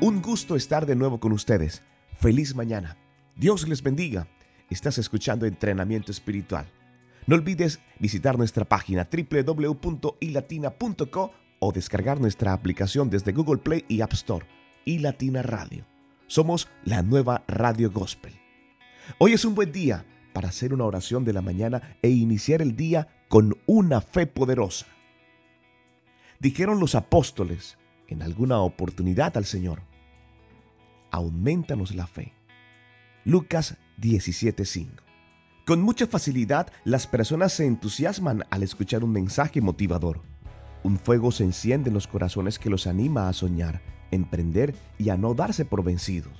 [0.00, 1.82] Un gusto estar de nuevo con ustedes.
[2.20, 2.96] Feliz mañana.
[3.34, 4.28] Dios les bendiga.
[4.70, 6.70] Estás escuchando Entrenamiento Espiritual.
[7.26, 14.12] No olvides visitar nuestra página www.ilatina.co o descargar nuestra aplicación desde Google Play y App
[14.12, 14.46] Store.
[14.86, 15.84] Latina Radio.
[16.28, 18.34] Somos la nueva Radio Gospel.
[19.18, 22.76] Hoy es un buen día para hacer una oración de la mañana e iniciar el
[22.76, 24.86] día con una fe poderosa.
[26.38, 27.76] Dijeron los apóstoles
[28.08, 29.82] en alguna oportunidad al Señor,
[31.10, 32.32] aumentanos la fe.
[33.24, 34.88] Lucas 17:5.
[35.66, 40.22] Con mucha facilidad las personas se entusiasman al escuchar un mensaje motivador.
[40.82, 45.16] Un fuego se enciende en los corazones que los anima a soñar, emprender y a
[45.18, 46.32] no darse por vencidos.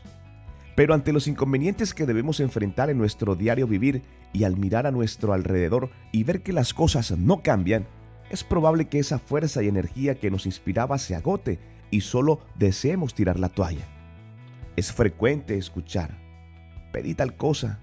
[0.74, 4.92] Pero ante los inconvenientes que debemos enfrentar en nuestro diario vivir y al mirar a
[4.92, 7.86] nuestro alrededor y ver que las cosas no cambian,
[8.30, 11.58] es probable que esa fuerza y energía que nos inspiraba se agote
[11.90, 13.86] y solo deseemos tirar la toalla.
[14.76, 16.18] Es frecuente escuchar,
[16.92, 17.80] pedí tal cosa,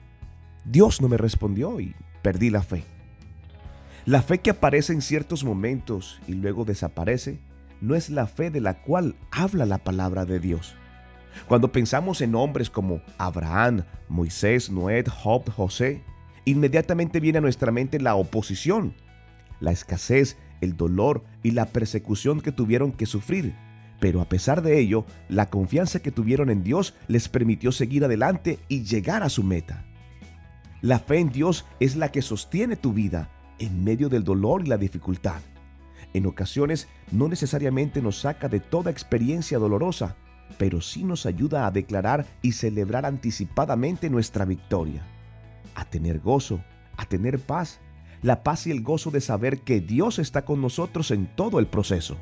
[0.63, 2.83] Dios no me respondió y perdí la fe.
[4.05, 7.39] La fe que aparece en ciertos momentos y luego desaparece
[7.81, 10.75] no es la fe de la cual habla la palabra de Dios.
[11.47, 16.01] Cuando pensamos en hombres como Abraham, Moisés, Noé, Job, José,
[16.45, 18.93] inmediatamente viene a nuestra mente la oposición,
[19.59, 23.55] la escasez, el dolor y la persecución que tuvieron que sufrir.
[23.99, 28.59] Pero a pesar de ello, la confianza que tuvieron en Dios les permitió seguir adelante
[28.67, 29.85] y llegar a su meta.
[30.81, 34.67] La fe en Dios es la que sostiene tu vida en medio del dolor y
[34.67, 35.41] la dificultad.
[36.13, 40.15] En ocasiones no necesariamente nos saca de toda experiencia dolorosa,
[40.57, 45.01] pero sí nos ayuda a declarar y celebrar anticipadamente nuestra victoria,
[45.73, 46.63] a tener gozo,
[46.97, 47.79] a tener paz,
[48.25, 51.67] la paz y el gozo de saber que Dios está con nosotros en todo el
[51.67, 52.17] proceso.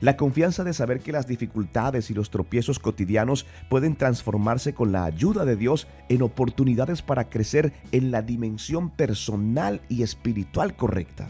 [0.00, 5.04] La confianza de saber que las dificultades y los tropiezos cotidianos pueden transformarse con la
[5.04, 11.28] ayuda de Dios en oportunidades para crecer en la dimensión personal y espiritual correcta.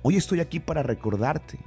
[0.00, 1.58] Hoy estoy aquí para recordarte,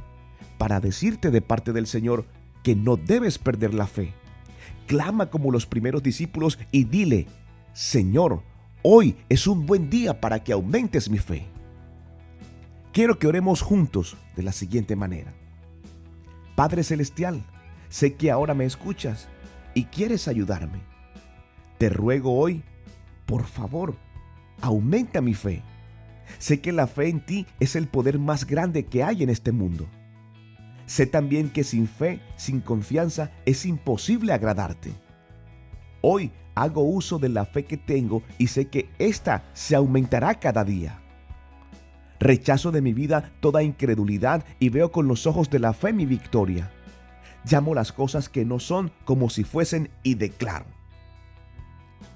[0.57, 2.25] para decirte de parte del Señor
[2.63, 4.11] que no debes perder la fe.
[4.87, 7.27] Clama como los primeros discípulos y dile,
[7.73, 8.41] Señor,
[8.83, 11.47] hoy es un buen día para que aumentes mi fe.
[12.91, 15.33] Quiero que oremos juntos de la siguiente manera.
[16.55, 17.43] Padre Celestial,
[17.89, 19.27] sé que ahora me escuchas
[19.73, 20.81] y quieres ayudarme.
[21.79, 22.61] Te ruego hoy,
[23.25, 23.95] por favor,
[24.61, 25.63] aumenta mi fe.
[26.37, 29.51] Sé que la fe en ti es el poder más grande que hay en este
[29.51, 29.87] mundo.
[30.85, 34.91] Sé también que sin fe, sin confianza, es imposible agradarte.
[36.01, 40.63] Hoy hago uso de la fe que tengo y sé que ésta se aumentará cada
[40.63, 40.99] día.
[42.19, 46.05] Rechazo de mi vida toda incredulidad y veo con los ojos de la fe mi
[46.05, 46.71] victoria.
[47.49, 50.65] Llamo las cosas que no son como si fuesen y declaro.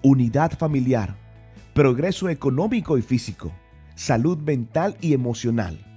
[0.02, 1.16] Unidad familiar,
[1.74, 3.52] progreso económico y físico,
[3.96, 5.88] salud mental y emocional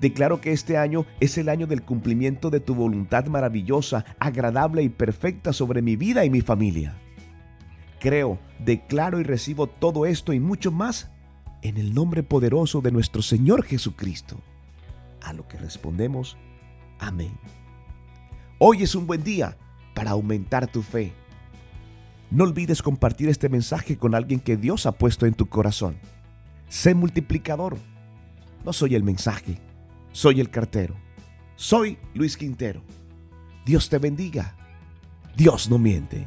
[0.00, 4.88] Declaro que este año es el año del cumplimiento de tu voluntad maravillosa, agradable y
[4.88, 6.94] perfecta sobre mi vida y mi familia.
[8.00, 11.10] Creo, declaro y recibo todo esto y mucho más
[11.62, 14.40] en el nombre poderoso de nuestro Señor Jesucristo.
[15.22, 16.36] A lo que respondemos,
[16.98, 17.32] amén.
[18.58, 19.56] Hoy es un buen día
[19.94, 21.12] para aumentar tu fe.
[22.30, 25.96] No olvides compartir este mensaje con alguien que Dios ha puesto en tu corazón.
[26.68, 27.78] Sé multiplicador.
[28.64, 29.58] No soy el mensaje
[30.18, 30.96] soy el cartero.
[31.54, 32.82] Soy Luis Quintero.
[33.64, 34.56] Dios te bendiga.
[35.36, 36.26] Dios no miente.